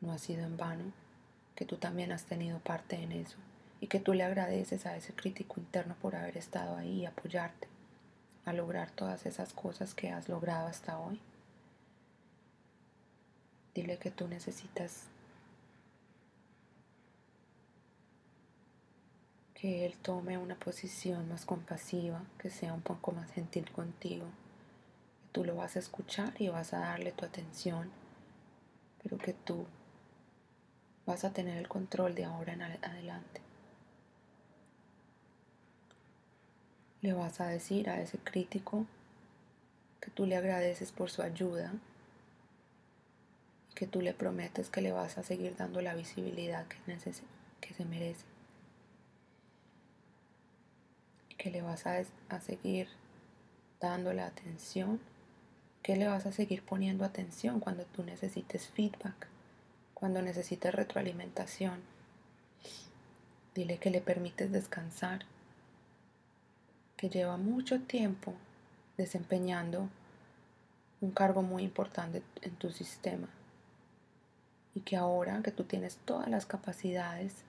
[0.00, 0.92] no ha sido en vano,
[1.54, 3.36] que tú también has tenido parte en eso
[3.80, 7.73] y que tú le agradeces a ese crítico interno por haber estado ahí y apoyarte
[8.44, 11.20] a lograr todas esas cosas que has logrado hasta hoy.
[13.74, 15.08] Dile que tú necesitas
[19.54, 24.26] que Él tome una posición más compasiva, que sea un poco más gentil contigo.
[25.20, 27.90] Que tú lo vas a escuchar y vas a darle tu atención,
[29.02, 29.66] pero que tú
[31.06, 33.40] vas a tener el control de ahora en adelante.
[37.04, 38.86] Le vas a decir a ese crítico
[40.00, 41.70] que tú le agradeces por su ayuda
[43.70, 46.78] y que tú le prometes que le vas a seguir dando la visibilidad que,
[47.60, 48.24] que se merece
[51.36, 52.00] que le vas a,
[52.30, 52.88] a seguir
[53.78, 54.98] dando la atención,
[55.82, 59.26] que le vas a seguir poniendo atención cuando tú necesites feedback,
[59.92, 61.82] cuando necesites retroalimentación.
[63.54, 65.26] Dile que le permites descansar,
[66.96, 68.34] que lleva mucho tiempo
[68.96, 69.88] desempeñando
[71.00, 73.28] un cargo muy importante en tu sistema.
[74.74, 77.44] Y que ahora que tú tienes todas las capacidades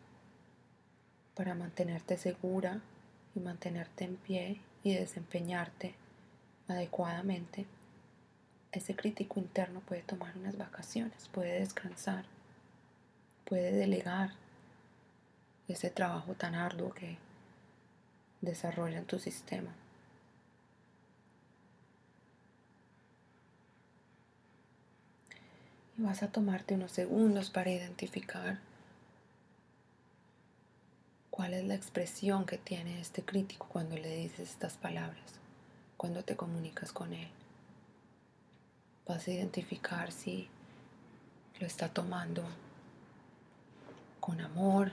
[1.34, 2.82] para mantenerte segura,
[3.36, 5.93] y mantenerte en pie y desempeñarte
[6.68, 7.66] adecuadamente,
[8.72, 12.26] ese crítico interno puede tomar unas vacaciones, puede descansar,
[13.46, 14.32] puede delegar
[15.68, 17.18] ese trabajo tan arduo que
[18.46, 19.74] desarrolla en tu sistema.
[25.98, 28.60] Y vas a tomarte unos segundos para identificar
[31.30, 35.39] cuál es la expresión que tiene este crítico cuando le dices estas palabras,
[35.98, 37.28] cuando te comunicas con él.
[39.06, 40.50] Vas a identificar si
[41.60, 42.43] lo está tomando
[44.20, 44.91] con amor,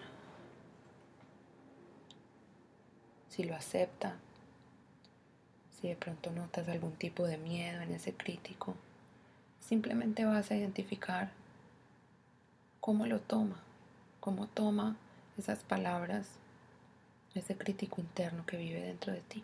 [3.33, 4.17] si lo acepta,
[5.71, 8.75] si de pronto notas algún tipo de miedo en ese crítico.
[9.59, 11.31] Simplemente vas a identificar
[12.81, 13.57] cómo lo toma,
[14.21, 14.97] cómo toma
[15.39, 16.29] esas palabras,
[17.35, 19.43] ese crítico interno que vive dentro de ti.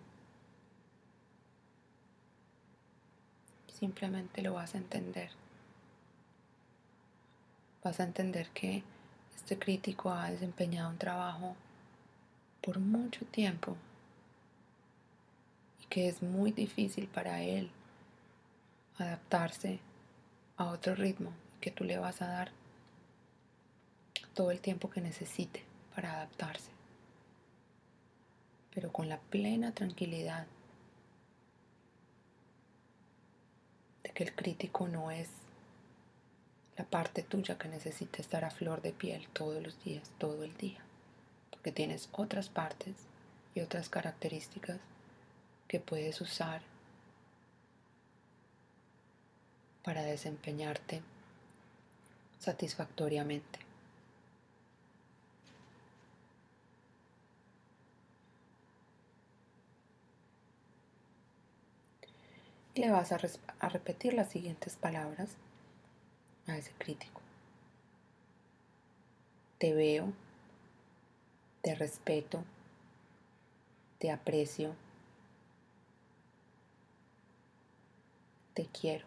[3.73, 5.31] Simplemente lo vas a entender.
[7.83, 8.83] Vas a entender que
[9.35, 11.57] este crítico ha desempeñado un trabajo
[12.61, 13.77] por mucho tiempo
[15.83, 17.71] y que es muy difícil para él
[18.99, 19.79] adaptarse
[20.57, 22.51] a otro ritmo que tú le vas a dar
[24.35, 26.71] todo el tiempo que necesite para adaptarse,
[28.75, 30.47] pero con la plena tranquilidad
[34.03, 35.29] de que el crítico no es
[36.77, 40.57] la parte tuya que necesita estar a flor de piel todos los días, todo el
[40.57, 40.81] día,
[41.51, 42.95] porque tienes otras partes
[43.55, 44.79] y otras características
[45.67, 46.63] que puedes usar
[49.83, 51.03] para desempeñarte
[52.39, 53.69] satisfactoriamente.
[62.79, 63.19] le vas a,
[63.59, 65.31] a repetir las siguientes palabras
[66.47, 67.21] a ese crítico.
[69.59, 70.13] Te veo,
[71.63, 72.45] te respeto,
[73.99, 74.75] te aprecio,
[78.55, 79.07] te quiero.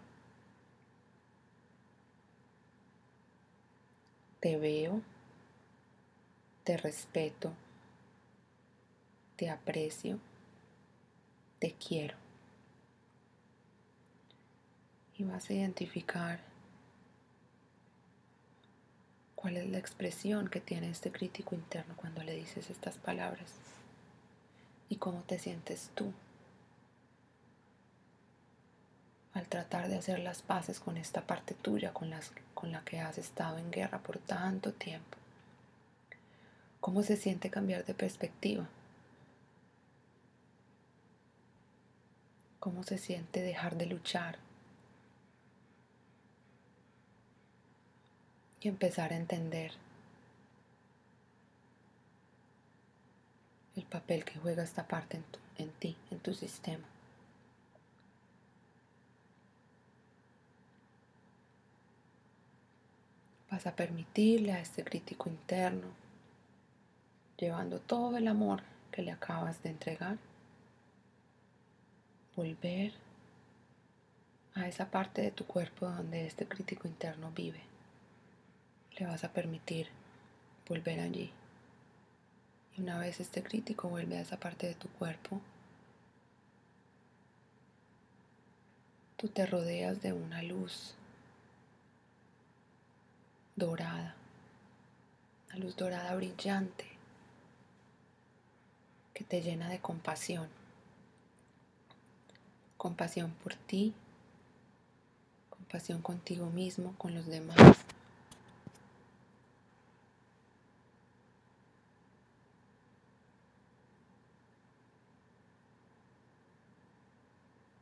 [4.39, 5.02] Te veo,
[6.64, 7.52] te respeto,
[9.36, 10.20] te aprecio,
[11.60, 12.22] te quiero.
[15.22, 16.39] y vas a identificar
[19.42, 23.52] cuál es la expresión que tiene este crítico interno cuando le dices estas palabras
[24.88, 26.14] y cómo te sientes tú
[29.34, 33.00] al tratar de hacer las paces con esta parte tuya con, las, con la que
[33.00, 35.18] has estado en guerra por tanto tiempo.
[36.80, 38.68] ¿Cómo se siente cambiar de perspectiva?
[42.60, 44.38] ¿Cómo se siente dejar de luchar?
[48.62, 49.72] Y empezar a entender
[53.76, 55.26] el papel que juega esta parte en,
[55.57, 56.86] en ti, en tu sistema.
[63.49, 65.88] Vas a permitirle a este crítico interno,
[67.38, 70.18] llevando todo el amor que le acabas de entregar,
[72.36, 72.93] volver
[74.53, 77.70] a esa parte de tu cuerpo donde este crítico interno vive.
[78.98, 79.88] Le vas a permitir
[80.68, 81.32] volver allí.
[82.78, 85.42] Y una vez este crítico vuelve a esa parte de tu cuerpo,
[89.18, 90.96] tú te rodeas de una luz
[93.56, 94.16] dorada,
[95.48, 96.86] una luz dorada brillante
[99.14, 100.48] que te llena de compasión.
[102.78, 103.94] Compasión por ti,
[105.52, 107.86] compasión contigo mismo, con los demás.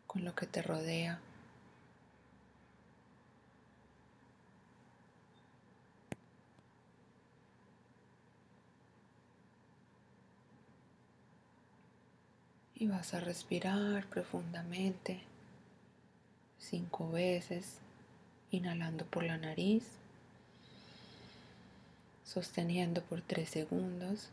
[0.10, 1.20] Con lo que te rodea.
[12.74, 15.22] Y vas a respirar profundamente
[16.58, 17.78] cinco veces,
[18.50, 19.84] inhalando por la nariz,
[22.24, 24.30] sosteniendo por tres segundos,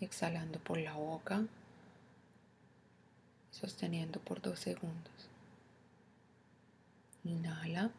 [0.00, 1.44] exhalando por la boca,
[3.52, 5.28] sosteniendo por dos segundos.
[7.22, 7.92] Inhala,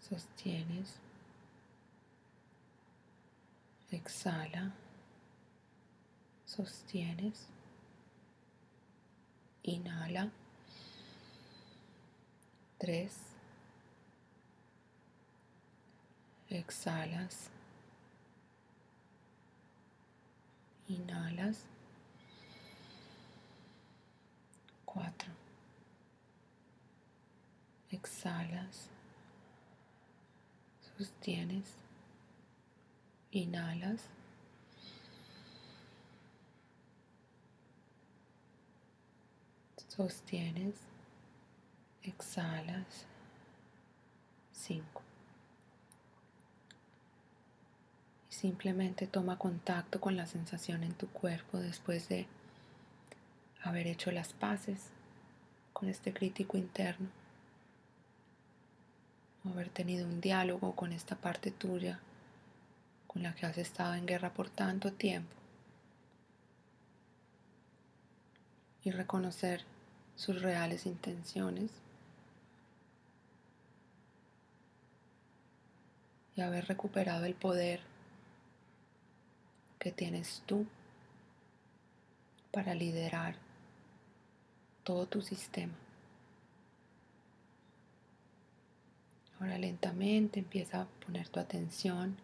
[0.00, 0.94] sostienes,
[3.90, 4.72] exhala.
[6.46, 7.48] Sostienes,
[9.64, 10.30] inhala,
[12.78, 13.16] tres,
[16.48, 17.50] exhalas,
[20.86, 21.64] inhalas,
[24.94, 25.30] cuatro,
[27.90, 28.88] exhalas,
[30.96, 31.74] sostienes,
[33.32, 34.08] inhalas,
[39.96, 40.74] Sostienes,
[42.02, 43.06] exhalas.
[44.52, 45.02] 5.
[48.28, 52.26] Y simplemente toma contacto con la sensación en tu cuerpo después de
[53.64, 54.90] haber hecho las paces
[55.72, 57.08] con este crítico interno.
[59.44, 61.98] Haber tenido un diálogo con esta parte tuya
[63.06, 65.34] con la que has estado en guerra por tanto tiempo.
[68.82, 69.64] Y reconocer
[70.14, 71.70] sus reales intenciones
[76.36, 77.80] y haber recuperado el poder
[79.78, 80.66] que tienes tú
[82.52, 83.43] para liderar
[84.84, 85.74] todo tu sistema.
[89.40, 92.16] Ahora lentamente empieza a poner tu atención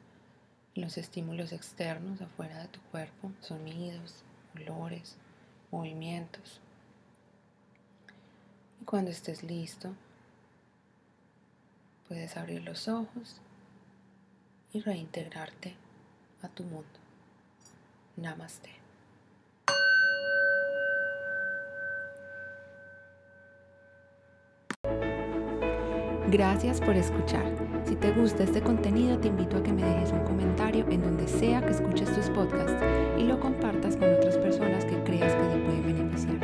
[0.75, 4.23] en los estímulos externos afuera de tu cuerpo, sonidos,
[4.55, 5.17] olores,
[5.71, 6.61] movimientos.
[8.81, 9.95] Y cuando estés listo,
[12.09, 13.41] puedes abrir los ojos
[14.73, 15.75] y reintegrarte
[16.43, 16.89] a tu mundo.
[18.17, 18.80] Namaste.
[26.31, 27.43] Gracias por escuchar.
[27.85, 31.27] Si te gusta este contenido, te invito a que me dejes un comentario en donde
[31.27, 32.81] sea que escuches tus podcasts
[33.19, 36.39] y lo compartas con otras personas que creas que te pueden beneficiar.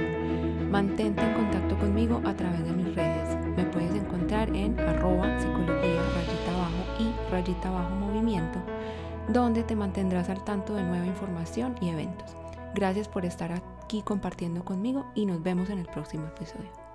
[0.68, 3.37] Mantente en contacto conmigo a través de mis redes.
[3.57, 8.59] Me puedes encontrar en arroba psicología rayita abajo y rayita abajo movimiento,
[9.28, 12.34] donde te mantendrás al tanto de nueva información y eventos.
[12.74, 16.86] Gracias por estar aquí compartiendo conmigo y nos vemos en el próximo episodio.